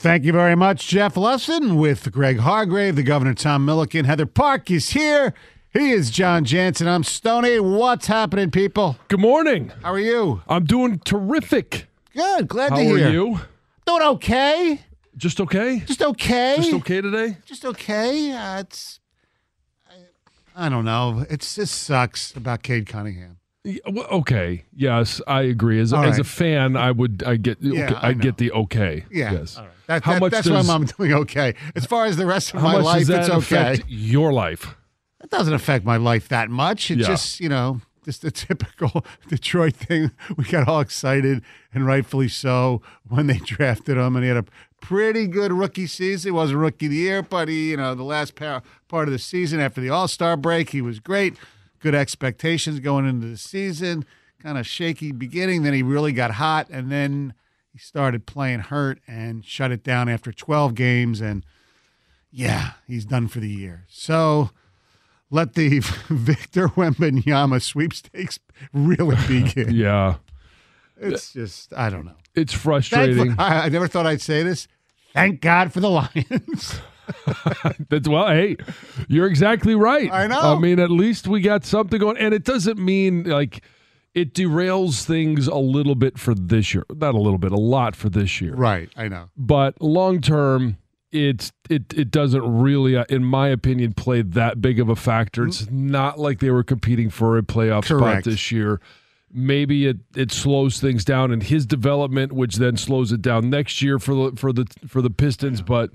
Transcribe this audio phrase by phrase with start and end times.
[0.00, 4.04] Thank you very much, Jeff Lesson, with Greg Hargrave, the Governor Tom Milliken.
[4.04, 5.34] Heather Park is here.
[5.72, 6.86] He is John Jansen.
[6.86, 7.58] I'm Stony.
[7.58, 8.96] What's happening, people?
[9.08, 9.72] Good morning.
[9.82, 10.40] How are you?
[10.48, 11.88] I'm doing terrific.
[12.14, 12.46] Good.
[12.46, 13.08] Glad How to hear.
[13.08, 13.40] are you?
[13.86, 14.82] Doing okay.
[15.16, 15.80] Just okay?
[15.80, 16.54] Just okay.
[16.58, 17.36] Just okay today?
[17.44, 18.30] Just okay.
[18.32, 19.00] Uh, it's.
[20.54, 21.26] I, I don't know.
[21.28, 23.38] It's just sucks about Cade Cunningham.
[23.66, 24.64] Okay.
[24.74, 25.80] Yes, I agree.
[25.80, 29.04] As, as a fan, I would I get Yeah, okay, I I get the okay.
[29.10, 29.32] Yeah.
[29.32, 29.56] Yes.
[29.56, 29.72] All right.
[29.86, 31.54] That, How that- much that's does, why I'm doing okay.
[31.74, 33.82] As far as the rest of my life, does that it's okay.
[33.88, 34.74] your life?
[35.22, 36.90] It doesn't affect my life that much.
[36.90, 37.06] It's Yeah.
[37.08, 40.12] just, you know, just the typical Detroit thing.
[40.36, 41.42] We got all excited,
[41.74, 44.44] and rightfully so, when they drafted him, and he had a
[44.80, 46.28] pretty good rookie season.
[46.28, 49.12] He wasn't rookie of the year, but he, you know, the last par- part of
[49.12, 51.34] the season after the All Star break, he was great.
[51.80, 54.04] Good expectations going into the season.
[54.42, 57.34] Kind of shaky beginning, then he really got hot, and then
[57.72, 61.44] he started playing hurt and shut it down after 12 games, and
[62.30, 63.84] yeah, he's done for the year.
[63.88, 64.50] So
[65.30, 65.78] let the
[66.08, 68.38] Victor Wembanyama sweepstakes
[68.72, 69.74] really begin.
[69.74, 70.16] Yeah.
[71.00, 72.16] It's just, I don't know.
[72.34, 73.34] It's frustrating.
[73.38, 74.68] I, I never thought I'd say this.
[75.12, 76.80] Thank God for the Lions.
[77.88, 78.56] That's well, hey,
[79.08, 80.12] you're exactly right.
[80.12, 80.56] I know.
[80.56, 83.62] I mean, at least we got something going, and it doesn't mean like
[84.14, 86.84] it derails things a little bit for this year.
[86.90, 88.54] Not a little bit, a lot for this year.
[88.54, 89.30] right, I know.
[89.36, 90.78] but long term
[91.10, 95.46] it's it it doesn't really uh, in my opinion play that big of a factor
[95.46, 98.78] it's not like they were competing for a playoff spot this year
[99.32, 103.80] maybe it it slows things down in his development which then slows it down next
[103.80, 105.90] year for the for the for the pistons but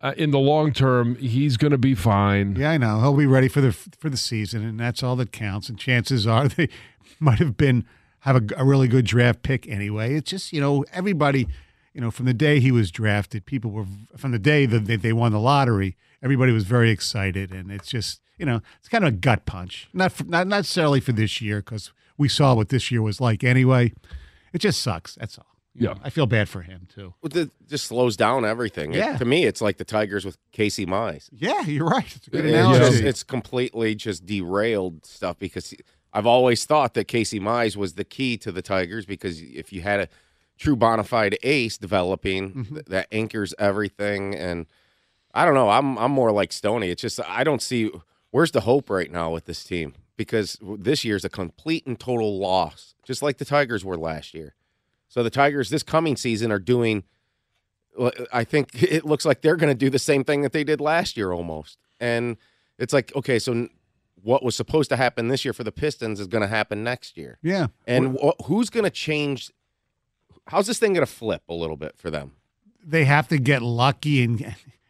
[0.00, 3.00] uh, in the long term he's going to be fine Yeah, I know.
[3.00, 5.68] He'll be ready for the for the season, and that's all that counts.
[5.68, 6.68] And chances are they
[7.18, 7.84] might have been
[8.20, 10.14] have a, a really good draft pick anyway.
[10.14, 11.48] It's just you know everybody,
[11.92, 14.96] you know, from the day he was drafted, people were from the day that they,
[14.96, 19.04] they won the lottery, everybody was very excited, and it's just you know it's kind
[19.04, 19.88] of a gut punch.
[19.92, 23.44] Not for, not necessarily for this year because we saw what this year was like
[23.44, 23.92] anyway.
[24.52, 25.14] It just sucks.
[25.14, 25.49] That's all.
[25.74, 25.94] You Yeah.
[25.94, 27.14] know, I feel bad for him too.
[27.22, 28.92] Well, It just slows down everything.
[28.92, 29.16] It- Yeah.
[29.18, 31.28] to me, it's like the Tigers with Casey Mize.
[31.32, 32.14] Yeah, you're right.
[32.16, 35.72] It's a good It's, just, it's completely just derailed stuff because
[36.12, 39.82] I've always thought that Casey Mize was the key to the Tigers because if you
[39.82, 40.08] had a
[40.58, 42.74] true bona fide ace developing Mm-hmm.
[42.74, 44.66] th- that anchors everything, and
[45.32, 46.90] I don't know, I'm I'm more like Stony.
[46.90, 47.90] It's just I don't see
[48.32, 52.38] where's the hope right now with this team because this year's a complete and total
[52.40, 54.54] loss, just like the Tigers were last year.
[55.10, 57.04] So the Tigers this coming season are doing.
[58.32, 60.80] I think it looks like they're going to do the same thing that they did
[60.80, 61.76] last year almost.
[62.00, 62.36] And
[62.78, 63.68] it's like, okay, so
[64.22, 67.16] what was supposed to happen this year for the Pistons is going to happen next
[67.18, 67.38] year.
[67.42, 69.50] yeah, And wh- who's going to change?
[70.46, 72.32] How's this thing going to flip a little bit for them?
[72.82, 74.40] they have to get lucky and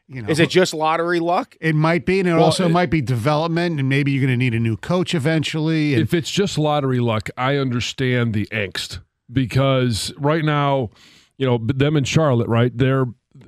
[0.07, 0.29] you know.
[0.29, 1.57] Is it just lottery luck?
[1.61, 4.33] It might be, and it Well, also it- might be development, and maybe you're going
[4.33, 5.95] to need a new coach eventually.
[5.95, 9.01] And if it's just lottery luck, I understand the angst
[9.33, 10.91] because right now,
[11.37, 12.77] you know, them in Charlotte, right?
[12.77, 13.07] They're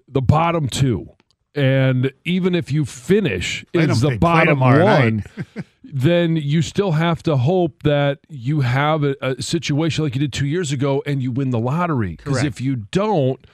[0.09, 1.09] the bottom two.
[1.55, 5.25] And even if you finish Play is the bottom one,
[5.85, 10.33] then you still have to hope that you have a, a situation like you did
[10.33, 12.17] two years ago and you win the lottery.
[12.17, 13.45] Because if you don't,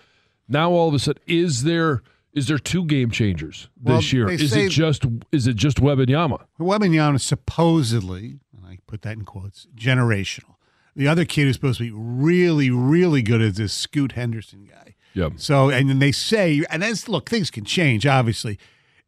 [0.48, 2.02] now all of a sudden, is there
[2.32, 4.30] is there two game changers Well, this year?
[4.30, 6.46] Is it just is it just Webb and Yama?
[6.60, 10.54] Wembanyama is supposedly, and I put that in quotes, generational.
[10.98, 14.96] The other kid who's supposed to be really, really good is this Scoot Henderson guy.
[15.14, 15.28] Yeah.
[15.36, 18.04] So, and then they say, and that's look, things can change.
[18.04, 18.58] Obviously,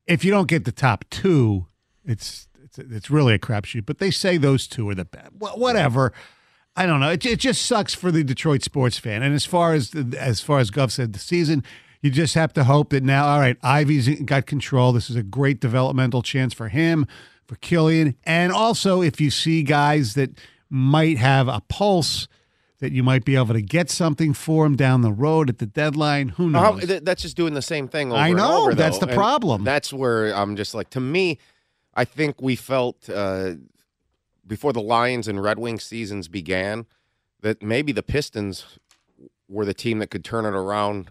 [0.06, 1.66] if you don't get the top two,
[2.04, 3.86] it's it's it's really a crapshoot.
[3.86, 5.30] But they say those two are the best.
[5.36, 6.12] Well, whatever.
[6.76, 7.10] I don't know.
[7.10, 9.24] It, it just sucks for the Detroit sports fan.
[9.24, 11.64] And as far as as far as Gov said, the season,
[12.02, 14.92] you just have to hope that now, all right, Ivey's got control.
[14.92, 17.08] This is a great developmental chance for him,
[17.48, 20.38] for Killian, and also if you see guys that
[20.70, 22.28] might have a pulse.
[22.78, 25.66] That you might be able to get something for him down the road at the
[25.66, 26.30] deadline.
[26.30, 26.86] Who knows?
[26.86, 29.04] th- that's just doing the same thing over I know, over, that's though.
[29.04, 29.64] the And problem.
[29.64, 31.36] That's where I'm just like, to me,
[31.92, 33.56] I think we felt uh,
[34.46, 36.86] before the Lions and Red Wings seasons began
[37.42, 38.78] that maybe the Pistons
[39.46, 41.10] were the team that could turn it around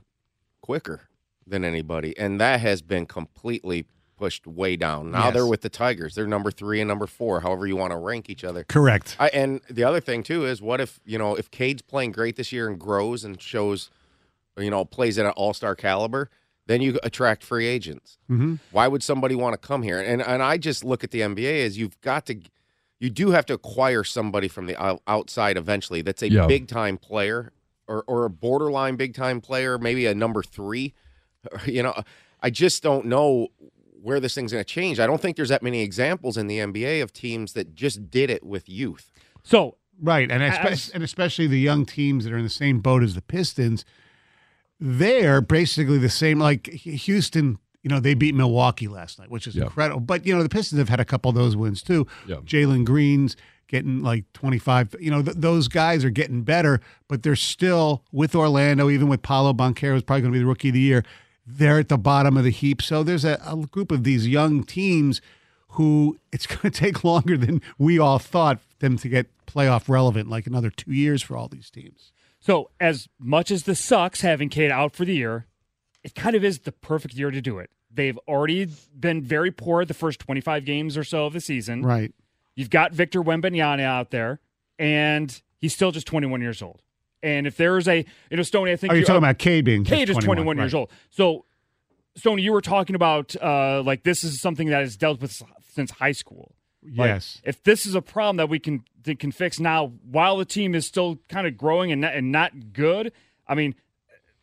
[0.61, 1.01] quicker
[1.45, 3.85] than anybody, and that has been completely
[4.19, 5.11] pushed way down.
[5.11, 5.33] Now Yes.
[5.33, 6.13] they're with the Tigers.
[6.13, 8.65] They're number three and number four, however you want to rank each other.
[8.65, 9.15] Correct.
[9.17, 12.35] I, and the other thing too is, what if you know if Cade's playing great
[12.35, 13.89] this year and grows and shows,
[14.57, 16.29] you know, plays at an All Star caliber,
[16.67, 18.17] then you attract free agents.
[18.29, 18.55] Mm-hmm.
[18.71, 19.99] Why would somebody want to come here?
[20.01, 22.35] And and I just look at the NBA as you've got to,
[22.99, 24.75] you do have to acquire somebody from the
[25.07, 26.01] outside eventually.
[26.01, 26.45] That's a Yeah.
[26.45, 27.53] big time player
[27.87, 30.93] or or a borderline big time player, maybe a number three.
[31.65, 31.93] You know,
[32.41, 33.47] I just don't know
[34.01, 34.99] where this thing's going to change.
[34.99, 38.29] I don't think there's that many examples in the NBA of teams that just did
[38.29, 39.11] it with youth.
[39.43, 42.79] So Right, and espe- As- and especially the young teams that are in the same
[42.79, 43.83] boat as the Pistons,
[44.79, 46.39] they're basically the same.
[46.39, 49.63] Like Houston, you know, they beat Milwaukee last night, which is Yeah.
[49.63, 49.99] incredible.
[49.99, 52.07] But you know, the Pistons have had a couple of those wins too.
[52.27, 52.37] Yeah.
[52.37, 53.35] Jalen Green's
[53.67, 54.95] getting like twenty five.
[54.99, 58.89] You know, th- those guys are getting better, but they're still with Orlando.
[58.89, 61.03] Even with Paolo Banchero, who's probably going to be the rookie of the year.
[61.51, 62.81] They're at the bottom of the heap.
[62.81, 65.21] So there's a, a group of these young teams
[65.69, 70.29] who it's going to take longer than we all thought them to get playoff relevant,
[70.29, 72.11] like another two years for all these teams.
[72.39, 75.47] So, as much as this sucks having Cade out for the year,
[76.03, 77.69] it kind of is the perfect year to do it.
[77.91, 81.83] They've already been very poor the first 25 games or so of the season.
[81.83, 82.13] Right.
[82.55, 84.39] You've got Victor Wembanyama out there,
[84.77, 86.81] and he's still just 21 years old.
[87.21, 89.65] And if there's a, you know, Stoney, I think Are you you- talking about Cade
[89.65, 90.79] being just Cade is 21 years right.
[90.79, 90.91] old.
[91.09, 91.45] So,
[92.15, 95.41] Stoney, you were talking about uh, like this is something that is dealt with
[95.73, 96.55] since high school.
[96.83, 97.41] Like, Yes.
[97.43, 100.73] if this is a problem that we can that can fix now while the team
[100.75, 103.11] is still kind of growing and not, and not good,
[103.47, 103.75] I mean,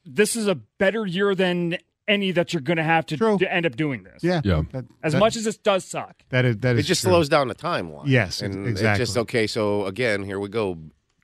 [0.04, 1.78] this is a better year than
[2.08, 3.36] any that you're going to have to, True.
[3.38, 4.22] to end up doing this.
[4.22, 4.40] Yeah.
[4.44, 4.62] Yeah.
[4.72, 6.14] That, As that- much as this does suck.
[6.28, 7.10] that is that it just true.
[7.10, 8.04] slows down the timeline.
[8.06, 9.02] Yes, and exactly.
[9.02, 9.46] It's just okay.
[9.46, 10.78] So again, here we go,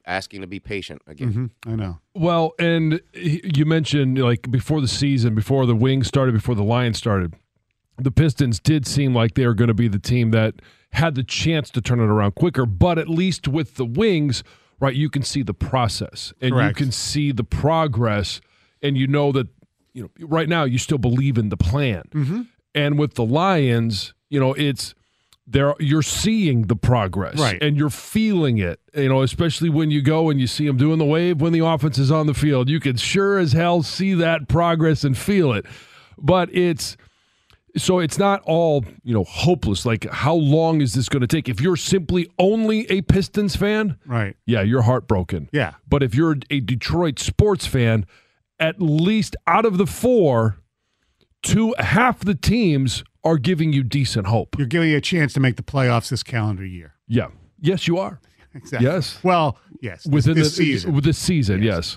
[0.06, 1.32] asking to be patient again.
[1.66, 1.98] Mhm, I know.
[2.14, 6.98] Well, and you mentioned like before the season, before the Wings started, before the Lions
[6.98, 7.34] started,
[7.98, 10.54] the Pistons did seem like they were going to be the team that
[10.92, 12.66] had the chance to turn it around quicker.
[12.66, 14.42] But at least with the Wings,
[14.80, 16.80] right, you can see the process and Correct.
[16.80, 18.40] you can see the progress,
[18.82, 19.46] and you know that
[19.94, 22.02] you know right now you still believe in the plan.
[22.12, 22.42] Mm-hmm.
[22.74, 24.94] And with the Lions, you know it's
[25.46, 27.60] there you're seeing the progress Right.
[27.62, 30.98] and you're feeling it you know especially when you go and you see them doing
[30.98, 34.14] the wave when the offense is on the field you can sure as hell see
[34.14, 35.66] that progress and feel it
[36.16, 36.96] but it's
[37.76, 41.48] so it's not all you know hopeless like how long is this going to take
[41.48, 44.36] if you're simply only a pistons fan Right.
[44.46, 45.72] yeah you're heartbroken Yeah.
[45.88, 48.06] but if you're a detroit sports fan
[48.60, 50.58] at least out of the four
[51.42, 55.40] two half the teams are giving you decent hope You're giving you a chance to
[55.40, 56.94] make the playoffs this calendar year.
[57.06, 57.28] yeah.
[57.64, 58.20] Yes, you are.
[58.54, 58.88] Exactly.
[58.88, 59.18] Yes.
[59.22, 60.04] Well, yes.
[60.06, 60.92] Within this the season.
[60.94, 61.96] With this season, yes.